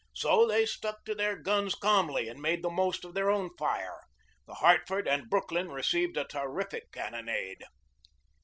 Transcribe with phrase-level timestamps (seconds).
[0.15, 4.01] So they stuck to their guns calmly and made the most of their own fire.
[4.47, 7.63] The Hartford and Brooklyn received a terrific cannonade.